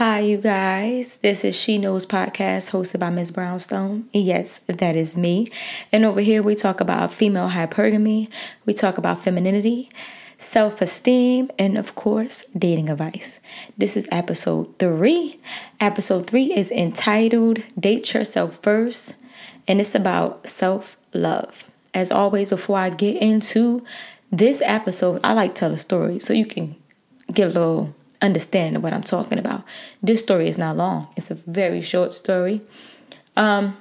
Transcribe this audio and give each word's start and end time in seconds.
Hi, 0.00 0.20
you 0.20 0.38
guys. 0.38 1.18
This 1.18 1.44
is 1.44 1.54
She 1.54 1.76
Knows 1.76 2.06
Podcast 2.06 2.70
hosted 2.70 3.00
by 3.00 3.10
Ms. 3.10 3.32
Brownstone. 3.32 4.08
Yes, 4.14 4.62
that 4.66 4.96
is 4.96 5.14
me. 5.14 5.52
And 5.92 6.06
over 6.06 6.22
here, 6.22 6.42
we 6.42 6.54
talk 6.54 6.80
about 6.80 7.12
female 7.12 7.50
hypergamy, 7.50 8.30
we 8.64 8.72
talk 8.72 8.96
about 8.96 9.22
femininity, 9.22 9.90
self 10.38 10.80
esteem, 10.80 11.50
and 11.58 11.76
of 11.76 11.96
course, 11.96 12.46
dating 12.58 12.88
advice. 12.88 13.40
This 13.76 13.94
is 13.94 14.08
episode 14.10 14.78
three. 14.78 15.38
Episode 15.80 16.26
three 16.26 16.50
is 16.50 16.70
entitled 16.70 17.58
Date 17.78 18.14
Yourself 18.14 18.58
First, 18.62 19.16
and 19.68 19.82
it's 19.82 19.94
about 19.94 20.48
self 20.48 20.96
love. 21.12 21.64
As 21.92 22.10
always, 22.10 22.48
before 22.48 22.78
I 22.78 22.88
get 22.88 23.20
into 23.20 23.84
this 24.32 24.62
episode, 24.64 25.20
I 25.22 25.34
like 25.34 25.56
to 25.56 25.60
tell 25.60 25.74
a 25.74 25.76
story 25.76 26.20
so 26.20 26.32
you 26.32 26.46
can 26.46 26.76
get 27.30 27.48
a 27.48 27.52
little 27.52 27.94
understanding 28.22 28.76
of 28.76 28.82
what 28.82 28.92
I'm 28.92 29.02
talking 29.02 29.38
about. 29.38 29.64
This 30.02 30.20
story 30.20 30.48
is 30.48 30.58
not 30.58 30.76
long, 30.76 31.08
it's 31.16 31.30
a 31.30 31.34
very 31.34 31.80
short 31.80 32.14
story. 32.14 32.62
Um, 33.36 33.76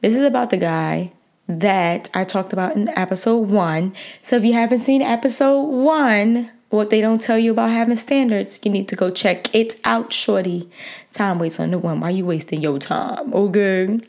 this 0.00 0.14
is 0.14 0.22
about 0.22 0.50
the 0.50 0.56
guy 0.56 1.12
that 1.48 2.10
I 2.14 2.24
talked 2.24 2.52
about 2.52 2.76
in 2.76 2.88
episode 2.90 3.48
one. 3.48 3.94
So 4.22 4.36
if 4.36 4.44
you 4.44 4.52
haven't 4.52 4.80
seen 4.80 5.00
episode 5.02 5.62
one, 5.62 6.50
what 6.70 6.90
they 6.90 7.00
don't 7.00 7.20
tell 7.20 7.38
you 7.38 7.52
about 7.52 7.70
having 7.70 7.96
standards, 7.96 8.60
you 8.62 8.70
need 8.70 8.88
to 8.88 8.96
go 8.96 9.10
check 9.10 9.54
it 9.54 9.76
out, 9.84 10.12
shorty. 10.12 10.70
Time 11.12 11.38
waits 11.38 11.58
on 11.58 11.70
no 11.70 11.78
one. 11.78 12.00
Why 12.00 12.08
are 12.08 12.12
you 12.12 12.26
wasting 12.26 12.60
your 12.60 12.78
time? 12.78 13.32
Okay. 13.32 14.00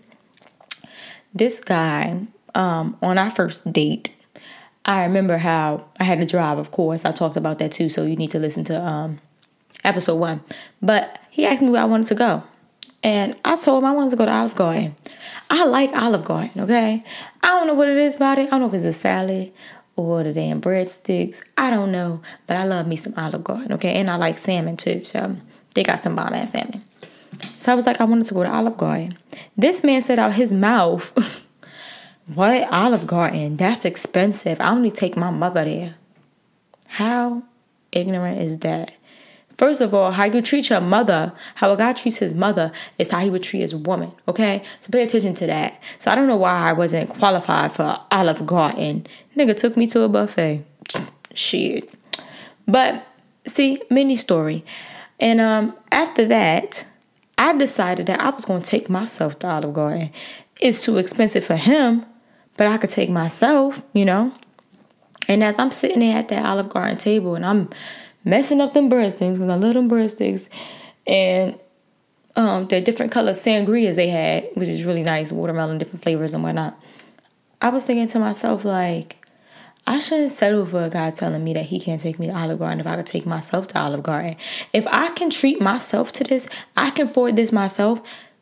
This 1.34 1.62
guy, 1.62 2.28
um, 2.54 2.98
on 3.02 3.18
our 3.18 3.30
first 3.30 3.72
date, 3.72 4.16
I 4.84 5.04
remember 5.04 5.38
how 5.38 5.86
I 6.00 6.04
had 6.04 6.20
to 6.20 6.26
drive, 6.26 6.58
of 6.58 6.72
course. 6.72 7.06
I 7.06 7.12
talked 7.12 7.38
about 7.38 7.60
that 7.60 7.72
too, 7.72 7.90
so 7.90 8.04
you 8.06 8.16
need 8.16 8.32
to 8.32 8.40
listen 8.40 8.64
to 8.66 8.82
um 8.82 9.20
episode 9.84 10.16
one. 10.16 10.42
But 10.82 11.20
he 11.30 11.46
asked 11.46 11.62
me 11.62 11.70
where 11.70 11.82
I 11.82 11.86
wanted 11.86 12.08
to 12.08 12.16
go. 12.16 12.44
And 13.02 13.36
I 13.46 13.56
told 13.56 13.84
him 13.84 13.90
I 13.90 13.94
wanted 13.94 14.12
to 14.12 14.16
go 14.18 14.26
to 14.26 14.32
Olive 14.32 14.56
Garden. 14.56 14.96
I 15.50 15.66
like 15.66 15.92
Olive 15.94 16.26
Garden, 16.26 16.62
okay? 16.62 17.04
I 17.42 17.48
don't 17.48 17.68
know 17.68 17.74
what 17.74 17.88
it 17.88 17.98
is 17.98 18.16
about 18.16 18.38
it. 18.38 18.48
I 18.48 18.50
don't 18.52 18.62
know 18.62 18.68
if 18.68 18.74
it's 18.74 18.86
a 18.86 18.92
salad 18.92 19.54
or 19.96 20.24
the 20.24 20.34
damn 20.34 20.62
breadsticks. 20.62 21.42
I 21.58 21.70
don't 21.70 21.92
know. 21.92 22.22
But 22.46 22.58
I 22.58 22.66
love 22.66 22.88
me 22.88 22.98
some 22.98 23.14
Olive 23.16 23.44
Garden, 23.44 23.72
okay? 23.74 23.94
And 23.94 24.10
I 24.10 24.16
like 24.16 24.38
salmon 24.38 24.76
too. 24.76 25.06
So 25.06 25.38
they 25.76 25.84
got 25.84 26.02
some 26.02 26.16
bomb 26.16 26.34
ass 26.34 26.52
salmon. 26.52 26.84
So 27.58 27.72
I 27.72 27.76
was 27.76 27.86
like, 27.86 28.02
I 28.02 28.04
wanted 28.04 28.26
to 28.28 28.34
go 28.34 28.44
to 28.44 28.52
Olive 28.52 28.78
Garden. 28.78 29.18
This 29.56 29.84
man 29.84 30.02
said 30.02 30.20
out 30.20 30.34
his 30.34 30.54
mouth, 30.54 31.14
What 32.34 32.72
Olive 32.72 33.08
Garden? 33.08 33.58
That's 33.58 33.86
expensive. 33.86 34.62
I 34.62 34.70
only 34.70 34.92
take 34.92 35.18
my 35.18 35.32
mother 35.32 35.66
there. 35.66 35.96
How 36.86 37.42
ignorant 37.92 38.40
is 38.40 38.60
that? 38.60 38.92
First 39.60 39.82
of 39.82 39.94
all, 39.94 40.12
how 40.12 40.24
you 40.24 40.42
treat 40.42 40.70
your 40.70 40.80
mother, 40.80 41.34
how 41.56 41.70
a 41.74 41.76
guy 41.76 41.92
treats 41.92 42.20
his 42.20 42.34
mother, 42.34 42.72
is 42.98 43.12
how 43.12 43.20
he 43.20 43.30
would 43.30 43.44
treat 43.44 43.60
his 43.60 43.76
woman. 43.76 44.14
Okay, 44.26 44.64
so 44.80 44.90
pay 44.90 45.04
attention 45.04 45.34
to 45.36 45.48
that. 45.48 45.84
So 45.98 46.10
I 46.10 46.16
don't 46.16 46.28
know 46.28 46.38
why 46.38 46.70
I 46.70 46.72
wasn't 46.72 47.10
qualified 47.10 47.74
for 47.74 48.00
Olive 48.10 48.46
Garden. 48.46 49.06
Nigga 49.36 49.58
took 49.58 49.76
me 49.76 49.86
to 49.88 50.04
a 50.04 50.08
buffet. 50.08 50.64
Shit. 51.34 51.94
But 52.70 53.06
see, 53.46 53.82
mini 53.90 54.16
story. 54.16 54.64
And 55.20 55.42
um, 55.42 55.76
after 55.92 56.26
that, 56.28 56.88
I 57.38 57.52
decided 57.58 58.06
that 58.06 58.22
I 58.22 58.30
was 58.30 58.46
going 58.46 58.62
to 58.62 58.70
take 58.70 58.90
myself 58.90 59.40
to 59.40 59.50
Olive 59.50 59.74
Garden. 59.74 60.12
It's 60.62 60.82
too 60.82 60.98
expensive 60.98 61.44
for 61.44 61.58
him, 61.58 62.06
but 62.56 62.68
I 62.68 62.78
could 62.78 62.92
take 62.92 63.10
myself, 63.10 63.82
you 63.92 64.06
know. 64.06 64.34
And 65.28 65.44
as 65.44 65.60
I'm 65.60 65.72
sitting 65.72 66.00
there 66.00 66.18
at 66.18 66.30
that 66.30 66.46
Olive 66.46 66.70
Garden 66.70 66.98
table 66.98 67.36
and 67.36 67.46
I'm 67.46 67.70
messing 68.24 68.62
up 68.62 68.74
them 68.74 68.90
breadsticks 68.90 69.34
because 69.34 69.50
I 69.50 69.56
love 69.56 69.74
them 69.74 69.90
breadsticks. 69.90 70.50
And 71.08 71.60
um, 72.36 72.68
the 72.68 72.82
different 72.82 73.12
color 73.12 73.32
sangrias 73.32 73.96
they 73.96 74.10
had, 74.10 74.50
which 74.54 74.70
is 74.70 74.86
really 74.86 75.04
nice, 75.04 75.32
watermelon, 75.32 75.78
different 75.78 76.04
flavors 76.04 76.34
and 76.34 76.44
whatnot. 76.44 76.80
I 77.62 77.70
was 77.70 77.86
thinking 77.86 78.08
to 78.08 78.20
myself, 78.20 78.64
like, 78.64 79.18
I 79.86 79.98
shouldn't 80.00 80.32
settle 80.32 80.66
for 80.66 80.84
a 80.84 80.90
guy 80.90 81.12
telling 81.12 81.44
me 81.44 81.54
that 81.54 81.66
he 81.66 81.80
can't 81.80 82.00
take 82.00 82.20
me 82.20 82.28
to 82.28 82.38
Olive 82.38 82.60
Garden 82.60 82.80
if 82.80 82.88
I 82.88 82.96
could 82.96 83.08
take 83.08 83.26
myself 83.26 83.68
to 83.70 83.80
Olive 83.80 84.04
Garden. 84.04 84.36
If 84.72 84.86
I 84.88 85.10
can 85.12 85.30
treat 85.30 85.60
myself 85.60 86.12
to 86.14 86.24
this, 86.24 86.48
I 86.78 86.92
can 86.92 87.08
afford 87.08 87.36
this 87.36 87.52
myself, 87.52 88.02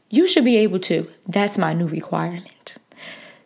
you 0.10 0.28
should 0.28 0.46
be 0.46 0.58
able 0.58 0.80
to. 0.80 1.10
That's 1.26 1.58
my 1.58 1.74
new 1.74 1.88
requirement. 1.88 2.78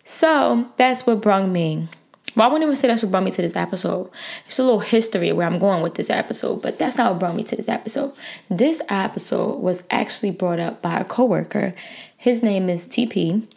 So 0.03 0.67
that's 0.77 1.05
what 1.05 1.21
brought 1.21 1.47
me 1.47 1.89
well, 2.35 2.47
I 2.47 2.51
wouldn't 2.51 2.67
even 2.67 2.75
say 2.75 2.87
that's 2.87 3.03
what 3.03 3.11
brought 3.11 3.23
me 3.23 3.31
to 3.31 3.41
this 3.41 3.55
episode. 3.55 4.09
It's 4.45 4.59
a 4.59 4.63
little 4.63 4.79
history 4.79 5.31
where 5.31 5.47
I'm 5.47 5.59
going 5.59 5.81
with 5.81 5.95
this 5.95 6.09
episode, 6.09 6.61
but 6.61 6.77
that's 6.77 6.97
not 6.97 7.11
what 7.11 7.19
brought 7.19 7.35
me 7.35 7.43
to 7.43 7.55
this 7.55 7.67
episode. 7.67 8.13
This 8.49 8.81
episode 8.89 9.59
was 9.59 9.83
actually 9.91 10.31
brought 10.31 10.59
up 10.59 10.81
by 10.81 10.99
a 10.99 11.05
coworker. 11.05 11.73
His 12.17 12.41
name 12.41 12.69
is 12.69 12.87
TP, 12.87 13.47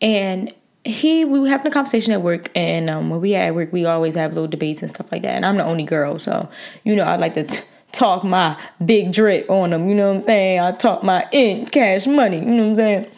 and 0.00 0.54
he 0.84 1.24
we 1.24 1.40
were 1.40 1.48
having 1.48 1.66
a 1.66 1.70
conversation 1.70 2.12
at 2.12 2.22
work, 2.22 2.50
and 2.54 2.88
um, 2.88 3.10
when 3.10 3.20
we 3.20 3.34
at 3.34 3.54
work, 3.54 3.72
we 3.72 3.84
always 3.84 4.14
have 4.14 4.32
little 4.32 4.48
debates 4.48 4.80
and 4.80 4.90
stuff 4.90 5.10
like 5.12 5.22
that. 5.22 5.34
And 5.34 5.44
I'm 5.44 5.56
the 5.56 5.64
only 5.64 5.84
girl, 5.84 6.18
so 6.18 6.48
you 6.84 6.96
know 6.96 7.04
I 7.04 7.16
like 7.16 7.34
to. 7.34 7.44
T- 7.44 7.64
talk 7.92 8.24
my 8.24 8.54
big 8.84 9.10
drip 9.10 9.48
on 9.48 9.70
them, 9.70 9.88
you 9.88 9.94
know 9.94 10.12
what 10.12 10.18
I'm 10.18 10.24
saying? 10.24 10.60
I 10.60 10.72
talk 10.72 11.02
my 11.02 11.26
in 11.32 11.64
cash 11.64 12.06
money, 12.06 12.38
you 12.38 12.44
know 12.44 12.64
what 12.64 12.70
I'm 12.70 12.76
saying? 12.76 13.10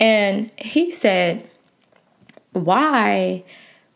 And 0.00 0.50
he 0.56 0.90
said, 0.90 1.48
Why 2.52 3.44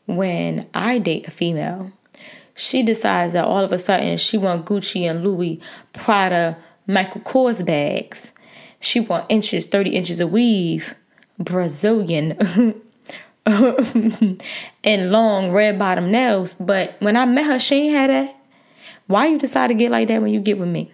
when 0.07 0.67
I 0.73 0.99
date 0.99 1.29
a 1.29 1.31
female, 1.31 1.93
she 2.55 2.83
decides 2.83 3.35
that 3.35 3.45
all 3.45 3.63
of 3.63 3.73
a 3.73 3.79
sudden 3.79 4.17
she 4.19 4.39
want 4.39 4.65
Gucci 4.65 5.03
and 5.03 5.23
Louis 5.23 5.61
Prada 5.93 6.57
Michael 6.87 7.21
Kors 7.21 7.65
bags. 7.65 8.33
She 8.81 9.01
want 9.01 9.27
inches, 9.29 9.67
30 9.67 9.91
inches 9.91 10.21
of 10.21 10.31
weave, 10.31 10.95
Brazilian, 11.39 12.33
and 13.47 15.13
long 15.13 15.51
red 15.51 15.79
bottom 15.79 16.11
nails. 16.11 16.55
But 16.55 16.97
when 17.01 17.17
I 17.17 17.27
met 17.27 17.47
her, 17.47 17.59
she 17.59 17.89
ain't 17.89 17.95
had 17.95 18.11
that. 18.11 18.37
Why 19.07 19.27
you 19.27 19.39
decide 19.39 19.69
to 19.69 19.75
get 19.75 19.91
like 19.91 20.09
that 20.09 20.23
when 20.23 20.33
you 20.33 20.41
get 20.41 20.59
with 20.59 20.69
me? 20.69 20.93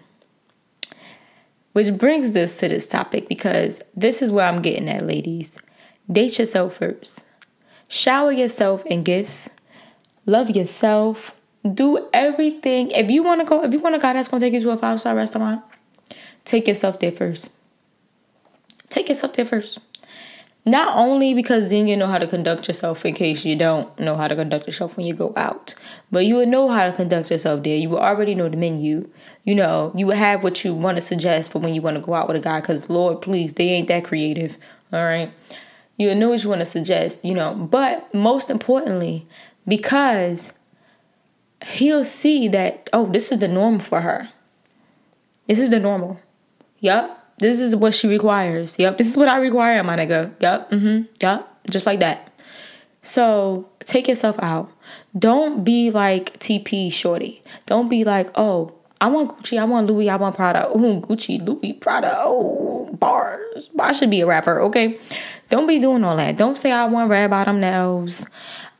Which 1.73 1.97
brings 1.97 2.33
this 2.33 2.59
to 2.59 2.67
this 2.67 2.87
topic 2.87 3.27
because 3.27 3.81
this 3.95 4.21
is 4.21 4.31
where 4.31 4.47
I'm 4.47 4.61
getting 4.61 4.87
at, 4.89 5.07
ladies. 5.07 5.57
Date 6.11 6.37
yourself 6.37 6.75
first. 6.75 7.25
Shower 7.93 8.31
yourself 8.31 8.83
in 8.87 9.03
gifts. 9.03 9.51
Love 10.25 10.49
yourself. 10.49 11.35
Do 11.61 12.09
everything. 12.11 12.89
If 12.89 13.11
you 13.11 13.21
want 13.21 13.41
to 13.41 13.45
go, 13.45 13.63
if 13.63 13.71
you 13.71 13.79
want 13.79 13.93
a 13.93 13.99
guy 13.99 14.13
that's 14.13 14.29
going 14.29 14.41
to 14.41 14.47
take 14.47 14.53
you 14.55 14.61
to 14.61 14.71
a 14.71 14.77
five 14.77 14.99
star 14.99 15.15
restaurant, 15.15 15.61
take 16.43 16.67
yourself 16.67 16.99
there 16.99 17.11
first. 17.11 17.51
Take 18.89 19.09
yourself 19.09 19.33
there 19.33 19.45
first. 19.45 19.77
Not 20.65 20.97
only 20.97 21.35
because 21.35 21.69
then 21.69 21.87
you 21.87 21.95
know 21.95 22.07
how 22.07 22.17
to 22.17 22.25
conduct 22.25 22.67
yourself 22.67 23.05
in 23.05 23.13
case 23.13 23.45
you 23.45 23.55
don't 23.55 23.99
know 23.99 24.17
how 24.17 24.27
to 24.27 24.35
conduct 24.35 24.65
yourself 24.65 24.97
when 24.97 25.05
you 25.05 25.13
go 25.13 25.31
out, 25.35 25.75
but 26.11 26.25
you 26.25 26.37
would 26.37 26.49
know 26.49 26.69
how 26.69 26.87
to 26.87 26.93
conduct 26.93 27.29
yourself 27.29 27.61
there. 27.61 27.77
You 27.77 27.89
would 27.89 28.01
already 28.01 28.33
know 28.33 28.49
the 28.49 28.57
menu. 28.57 29.07
You 29.43 29.53
know, 29.53 29.91
you 29.95 30.07
would 30.07 30.17
have 30.17 30.43
what 30.43 30.65
you 30.65 30.73
want 30.73 30.97
to 30.97 31.01
suggest 31.01 31.51
for 31.51 31.59
when 31.59 31.75
you 31.75 31.81
want 31.83 31.97
to 31.97 32.01
go 32.01 32.15
out 32.15 32.27
with 32.27 32.37
a 32.37 32.39
guy 32.39 32.59
because, 32.59 32.89
Lord, 32.89 33.21
please, 33.21 33.53
they 33.53 33.69
ain't 33.69 33.87
that 33.89 34.03
creative. 34.03 34.57
All 34.91 35.03
right 35.03 35.31
you 35.97 36.13
know 36.15 36.29
what 36.29 36.43
you 36.43 36.49
want 36.49 36.61
to 36.61 36.65
suggest, 36.65 37.23
you 37.23 37.33
know. 37.33 37.53
But 37.53 38.13
most 38.13 38.49
importantly, 38.49 39.27
because 39.67 40.53
he'll 41.65 42.03
see 42.03 42.47
that, 42.49 42.89
oh, 42.93 43.11
this 43.11 43.31
is 43.31 43.39
the 43.39 43.47
norm 43.47 43.79
for 43.79 44.01
her. 44.01 44.29
This 45.47 45.59
is 45.59 45.69
the 45.69 45.79
normal. 45.79 46.19
Yup. 46.79 47.19
This 47.37 47.59
is 47.59 47.75
what 47.75 47.93
she 47.93 48.07
requires. 48.07 48.77
Yep. 48.79 48.97
This 48.97 49.09
is 49.09 49.17
what 49.17 49.29
I 49.29 49.37
require, 49.37 49.83
my 49.83 49.95
nigga. 49.95 50.33
Yup. 50.41 50.71
Mm-hmm. 50.71 51.03
Yup. 51.21 51.69
Just 51.69 51.85
like 51.85 51.99
that. 51.99 52.31
So 53.01 53.69
take 53.83 54.07
yourself 54.07 54.37
out. 54.39 54.71
Don't 55.17 55.63
be 55.63 55.91
like 55.91 56.39
TP 56.39 56.91
Shorty. 56.91 57.43
Don't 57.65 57.89
be 57.89 58.03
like, 58.03 58.31
oh, 58.35 58.73
I 59.01 59.07
want 59.07 59.37
Gucci, 59.37 59.59
I 59.59 59.65
want 59.65 59.87
Louis, 59.87 60.09
I 60.09 60.15
want 60.15 60.35
Prada. 60.37 60.65
Oh, 60.69 61.01
Gucci, 61.01 61.45
Louis, 61.45 61.73
Prada. 61.73 62.13
Oh, 62.19 62.89
bars. 62.93 63.69
I 63.77 63.91
should 63.91 64.09
be 64.09 64.21
a 64.21 64.25
rapper, 64.25 64.61
okay? 64.61 64.97
Don't 65.53 65.67
be 65.67 65.77
doing 65.77 66.03
all 66.03 66.17
that. 66.17 66.35
Don't 66.35 66.57
say 66.57 66.71
I 66.71 66.85
want 66.85 67.11
red 67.11 67.29
bottom 67.29 67.59
nails. 67.59 68.25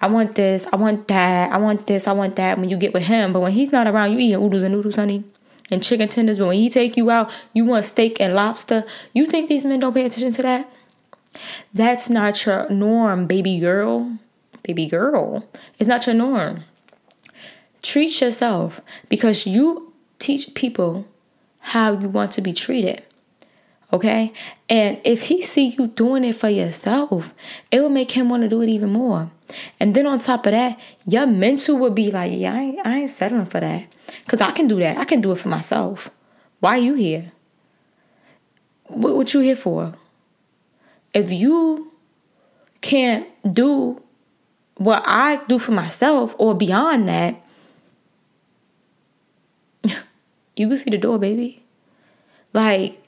I 0.01 0.07
want 0.07 0.33
this, 0.33 0.65
I 0.73 0.75
want 0.75 1.07
that, 1.07 1.51
I 1.51 1.57
want 1.59 1.85
this, 1.85 2.07
I 2.07 2.13
want 2.13 2.35
that 2.37 2.57
when 2.57 2.67
you 2.67 2.77
get 2.77 2.95
with 2.95 3.03
him. 3.03 3.31
But 3.31 3.41
when 3.41 3.51
he's 3.51 3.71
not 3.71 3.85
around, 3.85 4.11
you 4.11 4.17
eating 4.17 4.43
oodles 4.43 4.63
and 4.63 4.73
noodles, 4.73 4.95
honey. 4.95 5.23
And 5.69 5.83
chicken 5.83 6.09
tenders. 6.09 6.39
But 6.39 6.47
when 6.47 6.57
he 6.57 6.71
take 6.71 6.97
you 6.97 7.11
out, 7.11 7.31
you 7.53 7.63
want 7.63 7.85
steak 7.85 8.19
and 8.19 8.33
lobster. 8.33 8.85
You 9.13 9.27
think 9.27 9.49
these 9.49 9.65
men 9.65 9.81
don't 9.81 9.93
pay 9.93 10.03
attention 10.03 10.31
to 10.31 10.41
that? 10.41 10.73
That's 11.71 12.09
not 12.09 12.43
your 12.43 12.67
norm, 12.71 13.27
baby 13.27 13.59
girl. 13.59 14.17
Baby 14.63 14.87
girl. 14.87 15.47
It's 15.77 15.87
not 15.87 16.07
your 16.07 16.15
norm. 16.15 16.63
Treat 17.83 18.19
yourself 18.19 18.81
because 19.09 19.45
you 19.45 19.93
teach 20.17 20.55
people 20.55 21.07
how 21.59 21.91
you 21.91 22.09
want 22.09 22.31
to 22.31 22.41
be 22.41 22.51
treated. 22.51 23.03
Okay? 23.93 24.33
And 24.67 24.99
if 25.03 25.23
he 25.23 25.41
see 25.43 25.75
you 25.77 25.87
doing 25.87 26.25
it 26.25 26.35
for 26.35 26.49
yourself, 26.49 27.33
it 27.71 27.79
will 27.79 27.89
make 27.89 28.11
him 28.11 28.27
want 28.27 28.43
to 28.43 28.49
do 28.49 28.61
it 28.61 28.69
even 28.69 28.91
more. 28.91 29.31
And 29.79 29.95
then 29.95 30.07
on 30.07 30.19
top 30.19 30.45
of 30.47 30.51
that, 30.51 30.79
your 31.05 31.27
mental 31.27 31.77
would 31.77 31.93
be 31.93 32.11
like, 32.11 32.33
yeah, 32.35 32.53
I 32.53 32.59
ain't, 32.59 32.85
I 32.85 32.97
ain't 32.97 33.09
settling 33.11 33.45
for 33.45 33.59
that. 33.59 33.85
Because 34.25 34.41
I 34.41 34.51
can 34.51 34.67
do 34.67 34.79
that. 34.79 34.97
I 34.97 35.05
can 35.05 35.21
do 35.21 35.31
it 35.31 35.37
for 35.37 35.49
myself. 35.49 36.09
Why 36.59 36.77
you 36.77 36.95
here? 36.95 37.31
what, 38.93 39.15
what 39.15 39.33
you 39.33 39.41
here 39.41 39.55
for? 39.55 39.95
If 41.13 41.31
you 41.31 41.91
can't 42.81 43.27
do 43.53 44.01
what 44.75 45.03
I 45.05 45.43
do 45.47 45.59
for 45.59 45.71
myself 45.71 46.35
or 46.37 46.55
beyond 46.55 47.07
that, 47.09 47.41
you 50.55 50.67
can 50.67 50.77
see 50.77 50.89
the 50.89 50.97
door, 50.97 51.19
baby. 51.19 51.63
Like, 52.51 53.02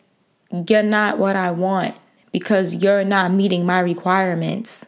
you're 0.68 0.84
not 0.84 1.18
what 1.18 1.36
I 1.36 1.52
want 1.52 1.96
because 2.32 2.76
you're 2.76 3.04
not 3.04 3.32
meeting 3.32 3.66
my 3.66 3.80
requirements. 3.80 4.88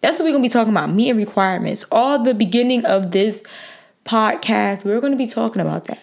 That's 0.00 0.18
what 0.18 0.26
we're 0.26 0.32
gonna 0.32 0.42
be 0.42 0.48
talking 0.48 0.72
about 0.72 0.90
meeting 0.90 1.16
requirements. 1.16 1.84
All 1.90 2.22
the 2.22 2.34
beginning 2.34 2.84
of 2.84 3.10
this 3.10 3.42
podcast, 4.04 4.84
we're 4.84 5.00
gonna 5.00 5.16
be 5.16 5.26
talking 5.26 5.62
about 5.62 5.84
that. 5.84 6.02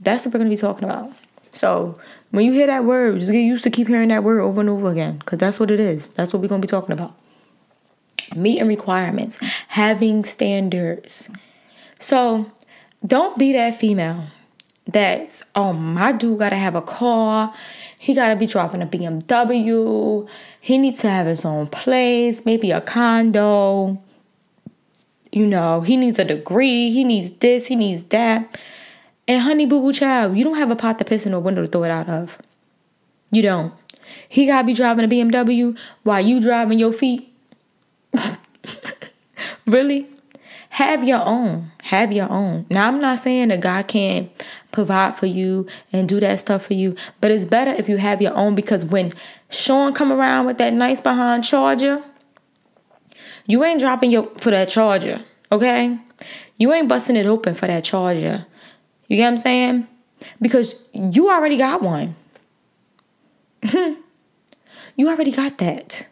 That's 0.00 0.24
what 0.24 0.34
we're 0.34 0.38
gonna 0.38 0.50
be 0.50 0.56
talking 0.56 0.84
about. 0.84 1.12
So 1.52 1.98
when 2.30 2.44
you 2.44 2.52
hear 2.52 2.66
that 2.66 2.84
word, 2.84 3.18
just 3.18 3.32
get 3.32 3.40
used 3.40 3.64
to 3.64 3.70
keep 3.70 3.88
hearing 3.88 4.08
that 4.08 4.24
word 4.24 4.40
over 4.40 4.60
and 4.60 4.70
over 4.70 4.90
again 4.90 5.18
because 5.18 5.38
that's 5.38 5.58
what 5.58 5.70
it 5.70 5.80
is. 5.80 6.10
That's 6.10 6.32
what 6.32 6.42
we're 6.42 6.48
gonna 6.48 6.60
be 6.60 6.68
talking 6.68 6.92
about. 6.92 7.14
Meeting 8.34 8.68
requirements, 8.68 9.38
having 9.68 10.24
standards. 10.24 11.28
So 11.98 12.50
don't 13.06 13.38
be 13.38 13.52
that 13.52 13.78
female 13.78 14.26
that's 14.86 15.42
oh 15.54 15.72
my 15.72 16.12
dude 16.12 16.38
gotta 16.38 16.56
have 16.56 16.74
a 16.76 16.82
car 16.82 17.52
he 17.98 18.14
gotta 18.14 18.36
be 18.36 18.46
driving 18.46 18.82
a 18.82 18.86
bmw 18.86 20.28
he 20.60 20.78
needs 20.78 21.00
to 21.00 21.10
have 21.10 21.26
his 21.26 21.44
own 21.44 21.66
place 21.68 22.44
maybe 22.44 22.70
a 22.70 22.80
condo. 22.80 24.02
You 25.32 25.46
know 25.46 25.82
he 25.82 25.96
needs 25.96 26.18
a 26.18 26.24
degree 26.24 26.90
he 26.90 27.04
needs 27.04 27.30
this 27.32 27.66
he 27.66 27.76
needs 27.76 28.04
that. 28.04 28.58
And 29.28 29.42
honey 29.42 29.66
boo 29.66 29.80
boo 29.80 29.92
child 29.92 30.36
you 30.36 30.44
don't 30.44 30.58
have 30.58 30.70
a 30.70 30.76
pot 30.76 30.98
to 30.98 31.04
piss 31.04 31.26
in 31.26 31.34
or 31.34 31.40
window 31.40 31.62
to 31.62 31.68
throw 31.68 31.84
it 31.84 31.90
out 31.90 32.08
of. 32.08 32.40
You 33.30 33.42
don't. 33.42 33.72
He 34.28 34.46
gotta 34.46 34.66
be 34.66 34.74
driving 34.74 35.04
a 35.04 35.08
bmw 35.08 35.76
while 36.02 36.24
you 36.24 36.40
driving 36.40 36.78
your 36.78 36.92
feet. 36.92 37.32
Really? 39.66 40.06
Have 40.70 41.02
your 41.02 41.24
own. 41.24 41.72
Have 41.82 42.12
your 42.12 42.30
own. 42.30 42.66
Now 42.70 42.88
i'm 42.88 43.00
not 43.00 43.18
saying 43.18 43.48
that 43.48 43.60
god 43.60 43.88
can't 43.88 44.30
provide 44.76 45.16
for 45.16 45.24
you 45.24 45.66
and 45.90 46.06
do 46.06 46.20
that 46.20 46.38
stuff 46.38 46.66
for 46.66 46.74
you. 46.74 46.94
But 47.22 47.30
it's 47.30 47.46
better 47.46 47.70
if 47.70 47.88
you 47.88 47.96
have 47.96 48.20
your 48.20 48.34
own 48.34 48.54
because 48.54 48.84
when 48.84 49.14
Sean 49.48 49.94
come 49.94 50.12
around 50.12 50.44
with 50.44 50.58
that 50.58 50.74
nice 50.74 51.00
behind 51.00 51.44
charger, 51.44 52.04
you 53.46 53.64
ain't 53.64 53.80
dropping 53.80 54.10
your 54.10 54.26
for 54.36 54.50
that 54.50 54.68
charger, 54.68 55.24
okay? 55.50 55.98
You 56.58 56.74
ain't 56.74 56.90
busting 56.90 57.16
it 57.16 57.24
open 57.24 57.54
for 57.54 57.66
that 57.66 57.84
charger. 57.84 58.44
You 59.08 59.16
get 59.16 59.22
what 59.22 59.28
I'm 59.28 59.36
saying? 59.38 59.88
Because 60.42 60.84
you 60.92 61.30
already 61.30 61.56
got 61.56 61.80
one. 61.80 62.14
you 63.72 65.08
already 65.08 65.32
got 65.32 65.56
that. 65.56 66.06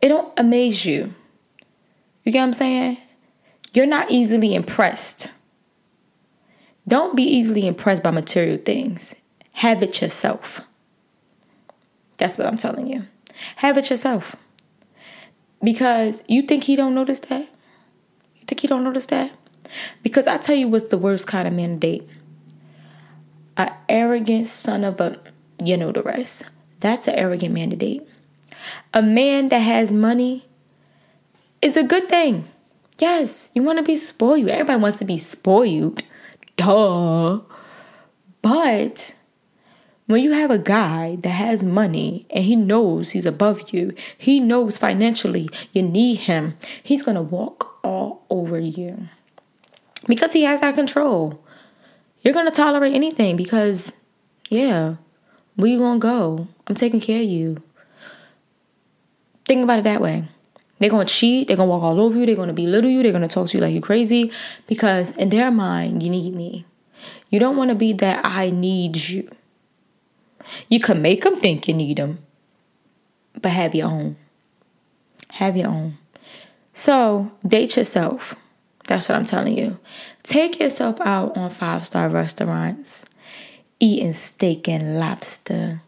It 0.00 0.08
don't 0.08 0.32
amaze 0.38 0.86
you. 0.86 1.12
You 2.24 2.32
get 2.32 2.40
what 2.40 2.46
I'm 2.46 2.52
saying? 2.54 2.96
You're 3.74 3.84
not 3.84 4.10
easily 4.10 4.54
impressed. 4.54 5.30
Don't 6.86 7.16
be 7.16 7.22
easily 7.22 7.66
impressed 7.66 8.02
by 8.02 8.10
material 8.10 8.58
things. 8.58 9.14
Have 9.54 9.82
it 9.82 10.00
yourself. 10.00 10.62
That's 12.16 12.38
what 12.38 12.46
I'm 12.46 12.56
telling 12.56 12.86
you. 12.86 13.04
Have 13.56 13.76
it 13.78 13.90
yourself. 13.90 14.36
Because 15.62 16.22
you 16.26 16.42
think 16.42 16.64
he 16.64 16.76
don't 16.76 16.94
notice 16.94 17.20
that? 17.20 17.48
You 18.36 18.46
think 18.46 18.60
he 18.60 18.68
don't 18.68 18.84
notice 18.84 19.06
that? 19.06 19.32
Because 20.02 20.26
I 20.26 20.36
tell 20.36 20.56
you 20.56 20.68
what's 20.68 20.88
the 20.88 20.98
worst 20.98 21.26
kind 21.26 21.46
of 21.46 21.54
man 21.54 21.74
to 21.74 21.76
date. 21.76 22.08
An 23.56 23.72
arrogant 23.88 24.46
son 24.48 24.84
of 24.84 25.00
a 25.00 25.20
you 25.62 25.76
know 25.76 25.92
the 25.92 26.02
rest. 26.02 26.44
That's 26.80 27.06
an 27.06 27.14
arrogant 27.14 27.54
man 27.54 27.70
to 27.70 27.76
date. 27.76 28.06
A 28.92 29.02
man 29.02 29.48
that 29.50 29.58
has 29.58 29.92
money 29.92 30.46
is 31.60 31.76
a 31.76 31.82
good 31.82 32.08
thing. 32.08 32.48
Yes, 32.98 33.50
you 33.54 33.62
want 33.62 33.78
to 33.78 33.84
be 33.84 33.96
spoiled. 33.96 34.48
Everybody 34.48 34.80
wants 34.80 34.98
to 34.98 35.04
be 35.04 35.18
spoiled. 35.18 36.02
Duh. 36.56 37.40
But 38.42 39.14
when 40.06 40.22
you 40.22 40.32
have 40.32 40.50
a 40.50 40.58
guy 40.58 41.16
that 41.22 41.30
has 41.30 41.62
money 41.62 42.26
and 42.30 42.44
he 42.44 42.56
knows 42.56 43.10
he's 43.10 43.26
above 43.26 43.70
you, 43.72 43.94
he 44.18 44.40
knows 44.40 44.76
financially 44.76 45.48
you 45.72 45.82
need 45.82 46.16
him, 46.16 46.56
he's 46.82 47.02
to 47.14 47.22
walk 47.22 47.78
all 47.82 48.24
over 48.28 48.58
you 48.58 49.08
because 50.06 50.32
he 50.32 50.42
has 50.42 50.60
that 50.60 50.74
control. 50.74 51.42
You're 52.22 52.34
to 52.46 52.52
tolerate 52.52 52.94
anything 52.94 53.36
because, 53.36 53.94
yeah, 54.48 54.96
where 55.56 55.70
you 55.70 55.78
to 56.02 56.06
go? 56.06 56.48
I'm 56.66 56.74
taking 56.74 57.00
care 57.00 57.20
of 57.20 57.28
you. 57.28 57.62
Think 59.46 59.64
about 59.64 59.80
it 59.80 59.84
that 59.84 60.00
way. 60.00 60.28
They're 60.82 60.90
to 60.90 61.04
cheat. 61.04 61.46
They're 61.46 61.56
to 61.56 61.64
walk 61.64 61.84
all 61.84 62.00
over 62.00 62.18
you. 62.18 62.26
They're 62.26 62.34
to 62.34 62.52
belittle 62.52 62.90
you. 62.90 63.04
They're 63.04 63.12
to 63.12 63.28
talk 63.28 63.48
to 63.50 63.56
you 63.56 63.62
like 63.62 63.72
you're 63.72 63.80
crazy 63.80 64.32
because 64.66 65.12
in 65.12 65.28
their 65.28 65.52
mind, 65.52 66.02
you 66.02 66.10
need 66.10 66.34
me. 66.34 66.66
You 67.30 67.38
don't 67.38 67.56
want 67.56 67.68
to 67.68 67.76
be 67.76 67.92
that 67.92 68.24
I 68.24 68.50
need 68.50 68.96
you. 68.96 69.30
You 70.68 70.80
can 70.80 71.00
make 71.00 71.22
them 71.22 71.38
think 71.38 71.68
you 71.68 71.74
need 71.74 71.98
them, 71.98 72.18
but 73.40 73.52
have 73.52 73.76
your 73.76 73.86
own. 73.86 74.16
Have 75.30 75.56
your 75.56 75.68
own. 75.68 75.98
So 76.74 77.30
date 77.46 77.76
yourself. 77.76 78.34
That's 78.88 79.08
what 79.08 79.16
I'm 79.16 79.24
telling 79.24 79.56
you. 79.56 79.78
Take 80.24 80.58
yourself 80.58 81.00
out 81.00 81.36
on 81.36 81.50
five 81.50 81.86
star 81.86 82.08
restaurants, 82.08 83.04
eating 83.78 84.14
steak 84.14 84.68
and 84.68 84.98
lobster. 84.98 85.82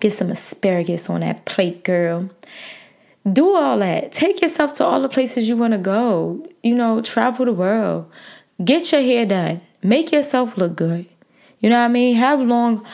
Get 0.00 0.12
some 0.12 0.30
asparagus 0.32 1.08
on 1.08 1.20
that 1.20 1.44
plate, 1.44 1.84
girl 1.84 2.30
do 3.30 3.54
all 3.54 3.78
that. 3.78 4.12
Take 4.12 4.40
yourself 4.42 4.74
to 4.74 4.84
all 4.84 5.00
the 5.00 5.08
places 5.08 5.48
you 5.48 5.56
want 5.56 5.72
to 5.72 5.78
go. 5.78 6.46
You 6.62 6.74
know, 6.74 7.00
travel 7.00 7.46
the 7.46 7.52
world. 7.52 8.10
Get 8.62 8.92
your 8.92 9.02
hair 9.02 9.26
done. 9.26 9.62
Make 9.82 10.12
yourself 10.12 10.56
look 10.56 10.76
good. 10.76 11.06
You 11.60 11.70
know 11.70 11.78
what 11.78 11.86
I 11.86 11.88
mean? 11.88 12.16
Have 12.16 12.40
long 12.42 12.86